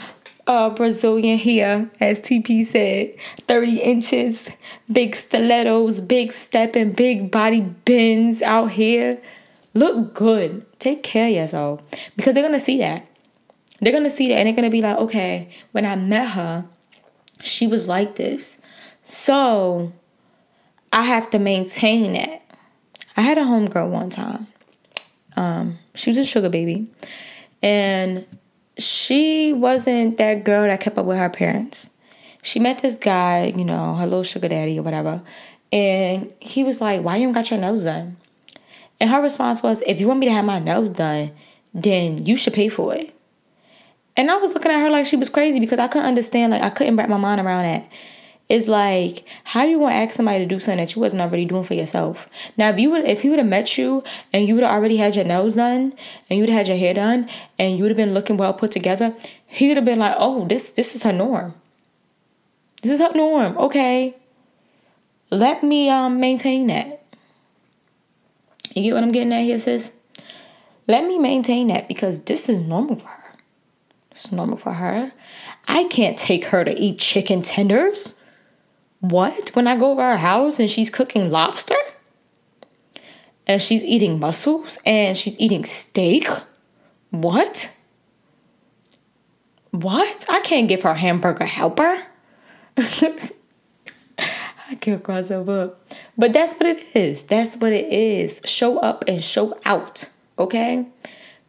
uh, 0.46 0.70
Brazilian 0.70 1.38
hair, 1.38 1.90
as 2.00 2.20
TP 2.20 2.64
said, 2.64 3.14
30 3.46 3.78
inches, 3.78 4.48
big 4.90 5.14
stilettos, 5.14 6.00
big 6.00 6.32
stepping, 6.32 6.92
big 6.92 7.30
body 7.30 7.60
Benz 7.60 8.42
out 8.42 8.72
here. 8.72 9.20
Look 9.74 10.14
good. 10.14 10.66
Take 10.78 11.02
care 11.02 11.28
of 11.28 11.34
yourself 11.34 11.80
because 12.16 12.34
they're 12.34 12.42
going 12.42 12.58
to 12.58 12.64
see 12.64 12.78
that. 12.78 13.06
They're 13.80 13.92
going 13.92 14.04
to 14.04 14.10
see 14.10 14.28
that 14.28 14.34
and 14.34 14.46
they're 14.46 14.54
going 14.54 14.64
to 14.64 14.70
be 14.70 14.82
like, 14.82 14.98
okay, 14.98 15.50
when 15.72 15.86
I 15.86 15.96
met 15.96 16.30
her, 16.30 16.66
she 17.42 17.66
was 17.66 17.86
like 17.86 18.16
this. 18.16 18.58
So 19.02 19.92
I 20.92 21.04
have 21.04 21.30
to 21.30 21.38
maintain 21.38 22.14
that. 22.14 22.42
I 23.16 23.22
had 23.22 23.38
a 23.38 23.42
homegirl 23.42 23.90
one 23.90 24.10
time. 24.10 24.46
Um, 25.36 25.78
she 25.94 26.10
was 26.10 26.18
a 26.18 26.24
sugar 26.24 26.48
baby. 26.48 26.88
And 27.62 28.26
she 28.78 29.52
wasn't 29.52 30.16
that 30.16 30.44
girl 30.44 30.62
that 30.62 30.80
kept 30.80 30.98
up 30.98 31.06
with 31.06 31.18
her 31.18 31.28
parents. 31.28 31.90
She 32.42 32.58
met 32.58 32.80
this 32.80 32.94
guy, 32.94 33.52
you 33.56 33.64
know, 33.64 33.94
her 33.96 34.06
little 34.06 34.22
sugar 34.22 34.48
daddy 34.48 34.78
or 34.78 34.82
whatever. 34.82 35.22
And 35.72 36.32
he 36.40 36.64
was 36.64 36.80
like, 36.80 37.02
Why 37.02 37.16
you 37.16 37.26
don't 37.26 37.34
got 37.34 37.50
your 37.50 37.60
nose 37.60 37.84
done? 37.84 38.16
And 38.98 39.10
her 39.10 39.20
response 39.20 39.62
was, 39.62 39.82
If 39.86 40.00
you 40.00 40.08
want 40.08 40.20
me 40.20 40.26
to 40.26 40.32
have 40.32 40.44
my 40.44 40.58
nose 40.58 40.90
done, 40.90 41.32
then 41.74 42.26
you 42.26 42.36
should 42.36 42.54
pay 42.54 42.68
for 42.68 42.94
it. 42.94 43.14
And 44.16 44.30
I 44.30 44.36
was 44.36 44.52
looking 44.52 44.72
at 44.72 44.80
her 44.80 44.90
like 44.90 45.06
she 45.06 45.16
was 45.16 45.28
crazy 45.28 45.60
because 45.60 45.78
I 45.78 45.88
couldn't 45.88 46.08
understand, 46.08 46.52
like 46.52 46.62
I 46.62 46.70
couldn't 46.70 46.96
wrap 46.96 47.08
my 47.08 47.16
mind 47.16 47.40
around 47.40 47.64
that. 47.64 47.88
It's 48.50 48.66
like 48.66 49.24
how 49.44 49.62
you 49.62 49.78
gonna 49.78 49.94
ask 49.94 50.16
somebody 50.16 50.40
to 50.40 50.46
do 50.46 50.58
something 50.58 50.84
that 50.84 50.96
you 50.96 51.00
wasn't 51.00 51.22
already 51.22 51.44
doing 51.44 51.62
for 51.62 51.74
yourself. 51.74 52.28
Now, 52.56 52.70
if 52.70 52.80
you 52.80 52.90
would, 52.90 53.04
if 53.04 53.22
he 53.22 53.28
would 53.28 53.38
have 53.38 53.46
met 53.46 53.78
you 53.78 54.02
and 54.32 54.44
you 54.44 54.56
would 54.56 54.64
have 54.64 54.72
already 54.72 54.96
had 54.96 55.14
your 55.14 55.24
nails 55.24 55.54
done 55.54 55.94
and 56.28 56.36
you 56.36 56.40
would 56.40 56.48
have 56.48 56.66
had 56.66 56.68
your 56.68 56.76
hair 56.76 56.92
done 56.92 57.30
and 57.60 57.76
you 57.76 57.84
would 57.84 57.92
have 57.92 57.96
been 57.96 58.12
looking 58.12 58.36
well 58.36 58.52
put 58.52 58.72
together, 58.72 59.14
he 59.46 59.68
would 59.68 59.76
have 59.76 59.86
been 59.86 60.00
like, 60.00 60.16
"Oh, 60.18 60.48
this 60.48 60.72
this 60.72 60.96
is 60.96 61.04
her 61.04 61.12
norm. 61.12 61.54
This 62.82 62.90
is 62.90 62.98
her 62.98 63.12
norm. 63.14 63.56
Okay, 63.56 64.16
let 65.30 65.62
me 65.62 65.88
um 65.88 66.18
maintain 66.18 66.66
that." 66.66 67.04
You 68.74 68.82
get 68.82 68.94
what 68.94 69.04
I'm 69.04 69.12
getting 69.12 69.32
at 69.32 69.44
here, 69.44 69.60
sis? 69.60 69.94
Let 70.88 71.04
me 71.06 71.20
maintain 71.20 71.68
that 71.68 71.86
because 71.86 72.20
this 72.22 72.48
is 72.48 72.58
normal 72.58 72.96
for 72.96 73.06
her. 73.06 73.36
It's 74.10 74.32
normal 74.32 74.56
for 74.56 74.72
her. 74.72 75.12
I 75.68 75.84
can't 75.84 76.18
take 76.18 76.46
her 76.46 76.64
to 76.64 76.76
eat 76.76 76.98
chicken 76.98 77.42
tenders. 77.42 78.16
What? 79.00 79.50
When 79.54 79.66
I 79.66 79.76
go 79.76 79.92
over 79.92 80.02
her 80.02 80.18
house 80.18 80.60
and 80.60 80.70
she's 80.70 80.90
cooking 80.90 81.30
lobster? 81.30 81.76
And 83.46 83.60
she's 83.60 83.82
eating 83.82 84.20
mussels 84.20 84.78
and 84.84 85.16
she's 85.16 85.38
eating 85.40 85.64
steak? 85.64 86.28
What? 87.10 87.76
What? 89.70 90.26
I 90.28 90.40
can't 90.40 90.68
give 90.68 90.82
her 90.82 90.94
hamburger 90.94 91.46
helper. 91.46 92.04
I 92.76 93.30
can't 94.80 95.02
cross 95.02 95.30
up. 95.30 95.46
But 96.16 96.32
that's 96.32 96.54
what 96.54 96.66
it 96.66 96.84
is. 96.94 97.24
That's 97.24 97.56
what 97.56 97.72
it 97.72 97.90
is. 97.92 98.40
Show 98.44 98.78
up 98.78 99.04
and 99.08 99.24
show 99.24 99.58
out. 99.64 100.10
Okay? 100.38 100.86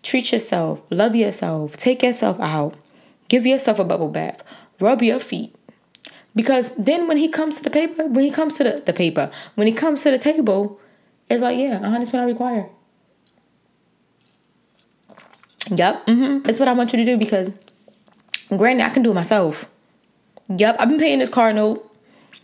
Treat 0.02 0.32
yourself. 0.32 0.84
Love 0.90 1.16
yourself. 1.16 1.78
Take 1.78 2.02
yourself 2.02 2.40
out. 2.40 2.76
Give 3.28 3.46
yourself 3.46 3.78
a 3.78 3.84
bubble 3.84 4.10
bath 4.10 4.42
rub 4.82 5.02
your 5.02 5.20
feet. 5.20 5.56
Because 6.36 6.72
then 6.78 7.08
when 7.08 7.18
he 7.18 7.28
comes 7.28 7.58
to 7.58 7.64
the 7.64 7.70
paper, 7.70 8.08
when 8.08 8.24
he 8.24 8.32
comes 8.32 8.56
to 8.56 8.64
the, 8.64 8.84
the 8.86 8.94
paper, 8.94 9.30
when 9.56 9.68
he 9.68 9.74
comes 9.74 10.04
to 10.04 10.12
the 10.12 10.18
table, 10.18 10.80
it's 11.30 11.42
like, 11.42 11.58
yeah, 11.58 11.80
100 11.80 12.14
what 12.14 12.22
I 12.22 12.26
require. 12.26 12.70
Yep, 15.70 16.08
mm-hmm. 16.08 16.44
That's 16.44 16.60
what 16.60 16.68
I 16.68 16.74
want 16.74 16.92
you 16.94 16.98
to 16.98 17.06
do 17.06 17.18
because 17.18 17.54
granted, 18.50 18.86
I 18.86 18.90
can 18.90 19.04
do 19.04 19.12
it 19.12 19.16
myself. 19.16 19.70
Yep, 20.50 20.78
I've 20.80 20.90
been 20.90 21.00
paying 21.00 21.20
this 21.20 21.30
car 21.30 21.54
note. 21.54 21.88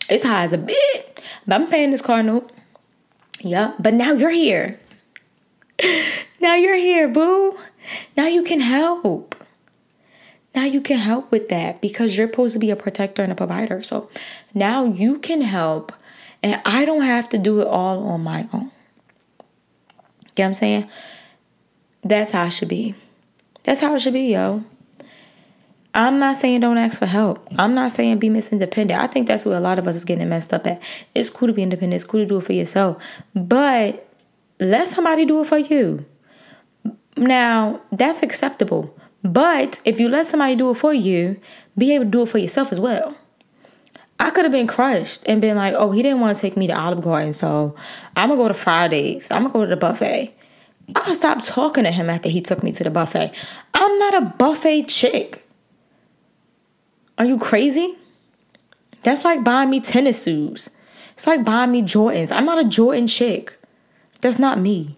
It's 0.10 0.24
high 0.24 0.44
as 0.44 0.54
a 0.54 0.58
bit, 0.58 1.22
but 1.46 1.56
I'm 1.56 1.68
paying 1.68 1.92
this 1.92 2.02
car 2.02 2.24
note. 2.24 2.52
Yep, 3.42 3.76
but 3.80 3.94
now 3.94 4.14
you're 4.14 4.30
here. 4.30 4.80
now 6.42 6.56
you're 6.56 6.76
here, 6.76 7.08
boo. 7.08 7.58
Now 8.16 8.28
you 8.28 8.44
can 8.44 8.62
help. 8.62 9.36
Now 10.58 10.66
you 10.66 10.82
can 10.82 10.98
help 10.98 11.30
with 11.30 11.50
that 11.50 11.82
because 11.82 12.18
you're 12.18 12.28
supposed 12.28 12.54
to 12.54 12.60
be 12.60 12.72
a 12.72 12.76
protector 12.76 13.22
and 13.22 13.32
a 13.32 13.36
provider. 13.36 13.84
So 13.84 14.10
now 14.56 14.86
you 14.86 15.20
can 15.20 15.42
help, 15.42 15.94
and 16.42 16.60
I 16.66 16.84
don't 16.84 17.04
have 17.04 17.30
to 17.30 17.38
do 17.38 17.62
it 17.62 17.68
all 17.68 18.08
on 18.08 18.22
my 18.22 18.50
own. 18.52 18.72
Get 20.34 20.46
what 20.46 20.48
I'm 20.48 20.54
saying? 20.56 20.90
That's 22.02 22.32
how 22.32 22.46
it 22.46 22.50
should 22.50 22.70
be. 22.70 22.96
That's 23.66 23.82
how 23.82 23.94
it 23.94 24.00
should 24.00 24.14
be, 24.14 24.32
yo. 24.32 24.64
I'm 25.94 26.18
not 26.18 26.38
saying 26.38 26.62
don't 26.62 26.80
ask 26.80 26.98
for 26.98 27.06
help. 27.06 27.48
I'm 27.60 27.76
not 27.76 27.92
saying 27.92 28.18
be 28.18 28.28
Miss 28.28 28.52
Independent. 28.52 29.00
I 29.00 29.06
think 29.06 29.28
that's 29.28 29.46
where 29.46 29.58
a 29.58 29.60
lot 29.60 29.78
of 29.78 29.88
us 29.88 29.96
is 29.96 30.06
getting 30.06 30.28
messed 30.28 30.56
up 30.56 30.66
at. 30.66 30.82
It's 31.14 31.30
cool 31.30 31.50
to 31.50 31.54
be 31.54 31.62
independent. 31.62 32.02
It's 32.02 32.10
cool 32.10 32.22
to 32.22 32.26
do 32.26 32.40
it 32.40 32.46
for 32.46 32.54
yourself. 32.54 32.98
But 33.36 34.10
let 34.60 34.88
somebody 34.88 35.24
do 35.24 35.40
it 35.42 35.46
for 35.46 35.60
you. 35.60 36.04
Now, 37.16 37.82
that's 37.92 38.24
acceptable. 38.24 38.98
But 39.24 39.82
if 39.86 40.00
you 40.00 40.10
let 40.10 40.28
somebody 40.28 40.56
do 40.56 40.72
it 40.72 40.76
for 40.76 40.94
you, 40.94 41.40
be 41.78 41.94
able 41.94 42.06
to 42.06 42.12
do 42.12 42.22
it 42.24 42.30
for 42.30 42.38
yourself 42.38 42.72
as 42.72 42.80
well. 42.80 43.16
I 44.20 44.32
could 44.32 44.46
have 44.46 44.52
been 44.52 44.68
crushed 44.68 45.24
and 45.28 45.42
been 45.42 45.58
like, 45.58 45.74
oh, 45.76 45.92
he 45.92 46.02
didn't 46.02 46.22
want 46.22 46.36
to 46.36 46.42
take 46.42 46.58
me 46.58 46.68
to 46.68 46.78
Olive 46.78 47.02
Garden, 47.02 47.34
so 47.34 47.76
I'm 48.16 48.30
gonna 48.30 48.42
go 48.42 48.48
to 48.48 48.54
Fridays. 48.54 49.28
I'm 49.30 49.44
gonna 49.44 49.54
go 49.54 49.64
to 49.64 49.70
the 49.70 49.78
buffet. 49.78 50.34
I 50.96 51.14
stopped 51.14 51.46
talking 51.46 51.84
to 51.84 51.92
him 51.92 52.10
after 52.10 52.30
he 52.30 52.42
took 52.42 52.64
me 52.64 52.72
to 52.72 52.84
the 52.84 52.90
buffet. 52.90 53.32
I'm 53.74 54.00
not 54.00 54.14
a 54.16 54.22
buffet 54.38 54.84
chick. 54.84 55.48
Are 57.18 57.26
you 57.26 57.38
crazy? 57.38 57.96
That's 59.02 59.24
like 59.24 59.44
buying 59.44 59.70
me 59.70 59.82
tennis 59.82 60.24
shoes. 60.24 60.70
It's 61.14 61.28
like 61.28 61.44
buying 61.44 61.72
me 61.72 61.82
Jordans. 61.82 62.32
I'm 62.32 62.46
not 62.46 62.60
a 62.60 62.68
Jordan 62.68 63.08
chick. 63.08 63.58
That's 64.22 64.40
not 64.40 64.60
me. 64.60 64.98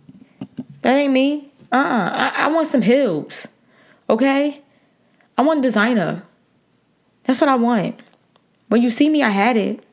That 0.82 0.98
ain't 0.98 1.14
me. 1.14 1.52
Uh 1.72 1.76
uh-uh. 1.76 2.10
I, 2.14 2.46
I 2.46 2.48
want 2.48 2.68
some 2.68 2.82
heels. 2.82 3.48
Okay? 4.10 4.62
I 5.38 5.42
want 5.42 5.62
designer. 5.62 6.24
That's 7.26 7.40
what 7.40 7.50
I 7.50 7.56
want. 7.56 8.00
When 8.68 8.82
you 8.82 8.92
see 8.92 9.10
me, 9.10 9.22
I 9.22 9.30
had 9.30 9.56
it. 9.56 9.84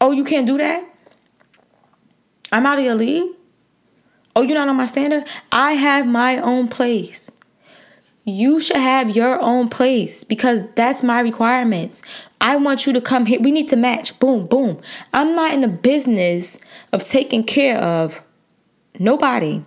Oh, 0.00 0.12
you 0.12 0.24
can't 0.24 0.46
do 0.46 0.58
that? 0.58 0.84
I'm 2.52 2.66
out 2.66 2.78
of 2.78 2.84
your 2.84 2.94
league? 2.94 3.36
Oh, 4.34 4.42
you're 4.42 4.54
not 4.56 4.68
on 4.68 4.76
my 4.76 4.86
standard? 4.86 5.24
I 5.50 5.72
have 5.72 6.06
my 6.06 6.38
own 6.38 6.68
place. 6.68 7.30
You 8.24 8.60
should 8.60 8.76
have 8.76 9.14
your 9.14 9.40
own 9.40 9.68
place 9.68 10.24
because 10.24 10.62
that's 10.74 11.02
my 11.02 11.20
requirements. 11.20 12.02
I 12.40 12.56
want 12.56 12.84
you 12.84 12.92
to 12.92 13.00
come 13.00 13.26
here. 13.26 13.40
We 13.40 13.52
need 13.52 13.68
to 13.68 13.76
match. 13.76 14.18
Boom, 14.18 14.46
boom. 14.46 14.80
I'm 15.14 15.36
not 15.36 15.54
in 15.54 15.60
the 15.60 15.68
business 15.68 16.58
of 16.92 17.04
taking 17.04 17.44
care 17.44 17.78
of 17.78 18.22
nobody. 18.98 19.64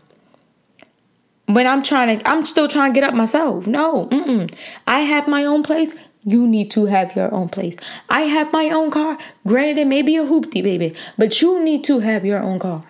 When 1.50 1.65
I'm 1.65 1.82
trying 1.82 2.20
to, 2.20 2.29
I'm 2.29 2.46
still 2.46 2.68
trying 2.68 2.94
to 2.94 3.00
get 3.00 3.10
up 3.10 3.15
myself. 3.15 3.65
No, 3.65 4.06
mm-mm. 4.06 4.53
I 4.86 5.00
have 5.00 5.27
my 5.27 5.46
own 5.46 5.63
place. 5.63 5.96
You 6.24 6.48
need 6.48 6.70
to 6.72 6.86
have 6.86 7.15
your 7.15 7.34
own 7.34 7.50
place. 7.50 7.75
I 8.08 8.22
have 8.22 8.53
my 8.53 8.70
own 8.70 8.91
car. 8.91 9.18
Granted, 9.48 9.79
it 9.82 9.88
may 9.88 10.03
be 10.03 10.15
a 10.15 10.25
hoopty, 10.25 10.62
baby, 10.62 10.94
but 11.18 11.41
you 11.41 11.63
need 11.63 11.84
to 11.86 12.01
have 12.01 12.24
your 12.24 12.39
own 12.39 12.60
car. 12.60 12.84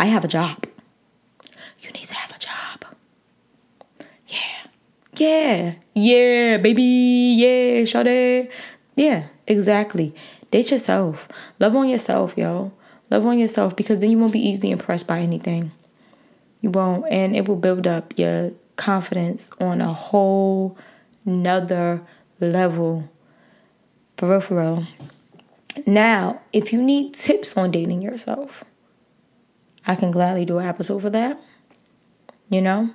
I 0.00 0.06
have 0.06 0.24
a 0.24 0.28
job. 0.28 0.66
You 1.80 1.92
need 1.92 2.06
to 2.06 2.16
have 2.16 2.34
a 2.34 2.40
job. 2.40 2.86
Yeah. 4.26 4.66
Yeah. 5.16 5.74
Yeah, 5.94 6.56
baby. 6.56 6.82
Yeah, 7.38 7.82
shawty. 7.84 8.50
Yeah, 8.96 9.28
exactly. 9.46 10.12
Date 10.50 10.72
yourself. 10.72 11.28
Love 11.60 11.76
on 11.76 11.88
yourself, 11.88 12.34
yo. 12.36 12.72
Love 13.12 13.24
on 13.26 13.38
yourself 13.38 13.76
because 13.76 14.00
then 14.00 14.10
you 14.10 14.18
won't 14.18 14.32
be 14.32 14.40
easily 14.40 14.72
impressed 14.72 15.06
by 15.06 15.20
anything. 15.20 15.70
You 16.62 16.70
won't. 16.70 17.04
And 17.10 17.36
it 17.36 17.46
will 17.46 17.56
build 17.56 17.86
up 17.86 18.14
your 18.16 18.52
confidence 18.76 19.50
on 19.60 19.80
a 19.80 19.92
whole 19.92 20.78
nother 21.26 22.02
level. 22.40 23.10
For 24.16 24.30
real, 24.30 24.40
for 24.40 24.60
real. 24.60 24.86
Now, 25.86 26.40
if 26.52 26.72
you 26.72 26.80
need 26.80 27.14
tips 27.14 27.56
on 27.56 27.70
dating 27.70 28.02
yourself, 28.02 28.64
I 29.86 29.96
can 29.96 30.10
gladly 30.10 30.44
do 30.44 30.58
an 30.58 30.66
episode 30.66 31.02
for 31.02 31.10
that. 31.10 31.38
You 32.48 32.62
know? 32.62 32.90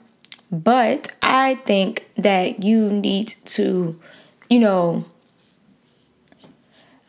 But 0.50 1.12
I 1.22 1.56
think 1.56 2.10
that 2.16 2.64
you 2.64 2.90
need 2.92 3.36
to, 3.46 4.00
you 4.50 4.60
know, 4.60 5.06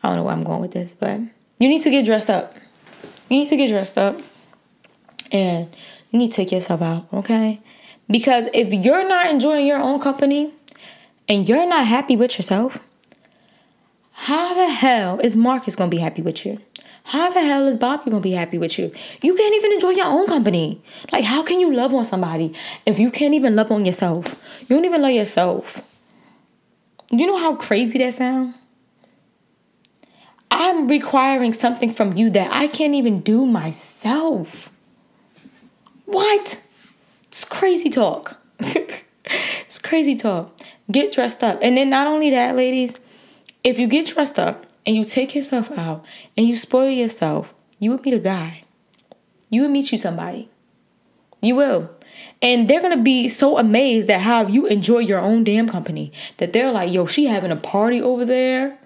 I 0.03 0.09
don't 0.09 0.17
know 0.17 0.23
where 0.23 0.33
I'm 0.33 0.43
going 0.43 0.59
with 0.59 0.71
this, 0.71 0.93
but 0.93 1.21
you 1.57 1.69
need 1.69 1.81
to 1.83 1.89
get 1.89 2.05
dressed 2.05 2.29
up. 2.29 2.53
You 3.29 3.37
need 3.37 3.47
to 3.49 3.55
get 3.55 3.69
dressed 3.69 3.97
up 3.97 4.21
and 5.31 5.69
you 6.11 6.19
need 6.19 6.31
to 6.31 6.35
take 6.35 6.51
yourself 6.51 6.81
out, 6.81 7.07
okay? 7.13 7.61
Because 8.09 8.47
if 8.53 8.73
you're 8.73 9.07
not 9.07 9.27
enjoying 9.27 9.67
your 9.67 9.79
own 9.79 9.99
company 9.99 10.51
and 11.27 11.47
you're 11.47 11.67
not 11.67 11.85
happy 11.85 12.15
with 12.15 12.37
yourself, 12.37 12.79
how 14.13 14.53
the 14.53 14.69
hell 14.69 15.19
is 15.19 15.35
Marcus 15.35 15.75
gonna 15.75 15.89
be 15.89 15.99
happy 15.99 16.21
with 16.21 16.45
you? 16.45 16.59
How 17.03 17.31
the 17.31 17.41
hell 17.41 17.67
is 17.67 17.77
Bobby 17.77 18.11
gonna 18.11 18.21
be 18.21 18.33
happy 18.33 18.57
with 18.57 18.77
you? 18.77 18.91
You 19.21 19.35
can't 19.35 19.55
even 19.55 19.73
enjoy 19.73 19.91
your 19.91 20.05
own 20.05 20.27
company. 20.27 20.81
Like, 21.11 21.23
how 21.23 21.41
can 21.41 21.59
you 21.59 21.73
love 21.73 21.93
on 21.93 22.05
somebody 22.05 22.53
if 22.85 22.99
you 22.99 23.09
can't 23.11 23.33
even 23.33 23.55
love 23.55 23.71
on 23.71 23.85
yourself? 23.85 24.35
You 24.61 24.75
don't 24.75 24.85
even 24.85 25.01
love 25.01 25.11
yourself. 25.11 25.83
You 27.11 27.25
know 27.25 27.37
how 27.37 27.55
crazy 27.55 27.97
that 27.99 28.13
sounds? 28.13 28.55
I'm 30.51 30.87
requiring 30.87 31.53
something 31.53 31.93
from 31.93 32.17
you 32.17 32.29
that 32.31 32.51
I 32.51 32.67
can't 32.67 32.93
even 32.93 33.21
do 33.21 33.45
myself. 33.45 34.69
What? 36.09 36.61
It's 37.27 37.45
crazy 37.45 37.89
talk. 37.89 38.37
it's 38.59 39.79
crazy 39.79 40.15
talk. 40.15 40.57
Get 40.91 41.11
dressed 41.11 41.43
up. 41.43 41.59
And 41.61 41.77
then 41.77 41.89
not 41.89 42.07
only 42.07 42.29
that, 42.31 42.55
ladies, 42.55 42.97
if 43.63 43.79
you 43.79 43.87
get 43.87 44.07
dressed 44.07 44.39
up, 44.39 44.65
and 44.89 44.95
you 44.95 45.05
take 45.05 45.35
yourself 45.35 45.71
out 45.77 46.03
and 46.35 46.47
you 46.47 46.57
spoil 46.57 46.89
yourself, 46.89 47.53
you 47.77 47.91
will 47.91 47.99
meet 47.99 48.13
a 48.15 48.19
guy. 48.19 48.63
You 49.51 49.61
will 49.61 49.69
meet 49.69 49.91
you 49.91 49.99
somebody. 49.99 50.49
You 51.41 51.55
will. 51.55 51.91
And 52.41 52.67
they're 52.67 52.81
gonna 52.81 53.01
be 53.01 53.29
so 53.29 53.59
amazed 53.59 54.09
at 54.09 54.21
how 54.21 54.47
you 54.47 54.65
enjoy 54.65 54.99
your 54.99 55.19
own 55.19 55.43
damn 55.43 55.69
company 55.69 56.11
that 56.37 56.53
they're 56.53 56.71
like, 56.71 56.91
yo, 56.91 57.05
she 57.05 57.25
having 57.25 57.51
a 57.51 57.55
party 57.55 58.01
over 58.01 58.25
there 58.25 58.79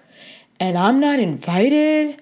and 0.60 0.76
I'm 0.76 1.00
not 1.00 1.18
invited. 1.18 2.20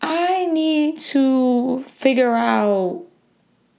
I 0.00 0.46
need 0.46 0.98
to 0.98 1.82
figure 1.82 2.34
out 2.34 3.04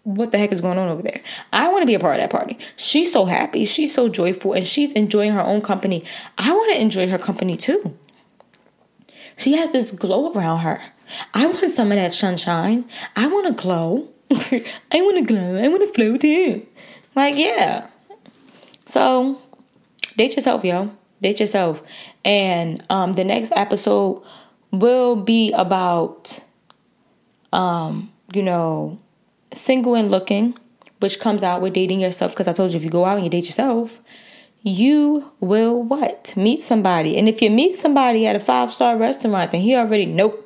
what 0.03 0.31
the 0.31 0.37
heck 0.37 0.51
is 0.51 0.61
going 0.61 0.77
on 0.77 0.89
over 0.89 1.01
there. 1.01 1.21
I 1.51 1.69
want 1.69 1.81
to 1.81 1.87
be 1.87 1.93
a 1.93 1.99
part 1.99 2.15
of 2.15 2.21
that 2.21 2.29
party. 2.29 2.57
She's 2.75 3.11
so 3.11 3.25
happy, 3.25 3.65
she's 3.65 3.93
so 3.93 4.09
joyful, 4.09 4.53
and 4.53 4.67
she's 4.67 4.91
enjoying 4.93 5.31
her 5.31 5.41
own 5.41 5.61
company. 5.61 6.03
I 6.37 6.51
want 6.51 6.73
to 6.73 6.81
enjoy 6.81 7.09
her 7.09 7.17
company 7.17 7.57
too. 7.57 7.97
She 9.37 9.53
has 9.53 9.71
this 9.71 9.91
glow 9.91 10.31
around 10.31 10.59
her. 10.59 10.81
I 11.33 11.45
want 11.45 11.69
some 11.71 11.91
of 11.91 11.97
that 11.97 12.13
sunshine. 12.13 12.85
I 13.15 13.27
want 13.27 13.47
to 13.47 13.53
glow. 13.63 14.09
I 14.31 15.01
want 15.01 15.17
to 15.17 15.33
glow. 15.33 15.55
I 15.55 15.67
want 15.67 15.81
to 15.81 15.93
flow 15.93 16.17
too. 16.17 16.65
Like, 17.15 17.35
yeah. 17.35 17.87
So, 18.85 19.41
date 20.17 20.35
yourself, 20.35 20.63
yo. 20.63 20.95
Date 21.21 21.39
yourself. 21.39 21.81
And 22.25 22.83
um, 22.89 23.13
the 23.13 23.23
next 23.23 23.53
episode 23.55 24.23
will 24.71 25.15
be 25.15 25.51
about, 25.53 26.39
um, 27.51 28.11
you 28.33 28.43
know, 28.43 28.99
single 29.55 29.95
and 29.95 30.09
looking, 30.09 30.57
which 30.99 31.19
comes 31.19 31.43
out 31.43 31.61
with 31.61 31.73
dating 31.73 32.01
yourself. 32.01 32.31
Because 32.31 32.47
I 32.47 32.53
told 32.53 32.71
you, 32.71 32.77
if 32.77 32.83
you 32.83 32.89
go 32.89 33.05
out 33.05 33.17
and 33.17 33.25
you 33.25 33.29
date 33.29 33.45
yourself, 33.45 34.01
you 34.61 35.31
will 35.39 35.83
what? 35.83 36.33
Meet 36.37 36.61
somebody. 36.61 37.17
And 37.17 37.27
if 37.27 37.41
you 37.41 37.49
meet 37.49 37.75
somebody 37.75 38.25
at 38.25 38.35
a 38.35 38.39
five 38.39 38.73
star 38.73 38.97
restaurant, 38.97 39.51
then 39.51 39.61
he 39.61 39.75
already 39.75 40.05
know 40.05 40.39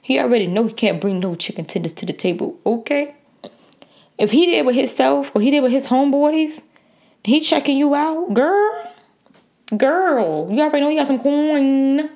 he 0.00 0.18
already 0.18 0.46
know 0.46 0.66
he 0.66 0.72
can't 0.72 1.00
bring 1.00 1.20
no 1.20 1.34
chicken 1.34 1.66
tenders 1.66 1.92
to 1.92 2.06
the 2.06 2.14
table. 2.14 2.58
Okay? 2.64 3.14
If 4.16 4.30
he 4.30 4.46
did 4.46 4.64
with 4.64 4.74
himself 4.74 5.30
or 5.34 5.42
he 5.42 5.50
did 5.50 5.62
with 5.62 5.72
his 5.72 5.88
homeboys, 5.88 6.62
he 7.22 7.40
checking 7.40 7.76
you 7.76 7.94
out, 7.94 8.32
girl. 8.32 8.92
Girl, 9.76 10.48
you 10.50 10.62
already 10.62 10.80
know 10.80 10.88
you 10.88 10.98
got 10.98 11.08
some 11.08 11.20
coin. 11.20 12.08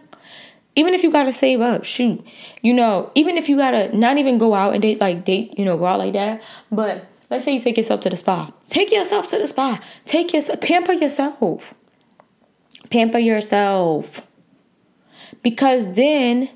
Even 0.75 0.95
if 0.95 1.03
you 1.03 1.11
gotta 1.11 1.33
save 1.33 1.61
up, 1.61 1.85
shoot. 1.85 2.25
You 2.63 2.73
know, 2.73 3.11
even 3.15 3.37
if 3.37 3.49
you 3.49 3.57
gotta 3.57 3.97
not 3.97 4.19
even 4.19 4.39
go 4.39 4.55
out 4.55 4.73
and 4.73 4.83
date 4.83 5.01
like 5.01 5.25
date, 5.25 5.59
you 5.59 5.65
know, 5.65 5.77
go 5.77 5.87
out 5.87 5.99
like 5.99 6.15
that, 6.15 6.43
but 6.71 7.09
Let's 7.33 7.47
say 7.47 7.55
you 7.55 7.61
take 7.61 7.79
yourself 7.79 8.03
to 8.03 8.11
the 8.11 8.17
spa. 8.17 8.53
Take 8.69 8.93
yourself 8.93 9.31
to 9.31 9.39
the 9.39 9.47
spa. 9.47 9.81
Take 10.05 10.35
yourself, 10.35 10.61
pamper 10.61 10.93
yourself. 10.93 11.73
Pamper 12.91 13.17
yourself. 13.17 14.21
Because 15.43 15.95
then, 15.95 16.51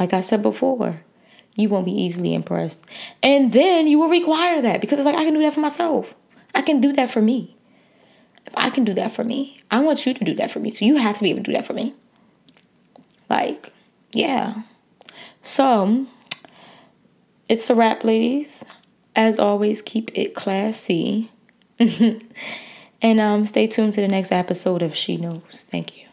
like 0.00 0.12
I 0.12 0.20
said 0.20 0.42
before, 0.42 1.02
you 1.54 1.68
won't 1.68 1.84
be 1.84 1.92
easily 1.92 2.34
impressed. 2.34 2.84
And 3.22 3.52
then 3.52 3.86
you 3.86 4.00
will 4.00 4.08
require 4.08 4.60
that 4.60 4.80
because 4.80 4.98
it's 4.98 5.06
like, 5.06 5.14
I 5.14 5.22
can 5.22 5.34
do 5.34 5.42
that 5.42 5.54
for 5.54 5.60
myself. 5.60 6.16
I 6.52 6.62
can 6.62 6.80
do 6.80 6.92
that 6.94 7.12
for 7.12 7.22
me. 7.22 7.56
If 8.44 8.54
I 8.56 8.70
can 8.70 8.82
do 8.82 8.94
that 8.94 9.12
for 9.12 9.22
me, 9.22 9.60
I 9.70 9.78
want 9.78 10.04
you 10.04 10.14
to 10.14 10.24
do 10.24 10.34
that 10.34 10.50
for 10.50 10.58
me. 10.58 10.72
So 10.72 10.84
you 10.84 10.96
have 10.96 11.18
to 11.18 11.22
be 11.22 11.30
able 11.30 11.44
to 11.44 11.44
do 11.44 11.52
that 11.52 11.64
for 11.64 11.74
me. 11.74 11.94
Like, 13.28 13.72
yeah. 14.12 14.62
So, 15.42 16.06
it's 17.48 17.70
a 17.70 17.74
wrap, 17.74 18.04
ladies. 18.04 18.64
As 19.16 19.38
always, 19.38 19.82
keep 19.82 20.10
it 20.14 20.34
classy. 20.34 21.30
and 21.78 23.20
um, 23.20 23.46
stay 23.46 23.66
tuned 23.66 23.94
to 23.94 24.00
the 24.00 24.08
next 24.08 24.32
episode 24.32 24.82
of 24.82 24.94
She 24.94 25.16
Knows. 25.16 25.66
Thank 25.70 25.96
you. 25.98 26.07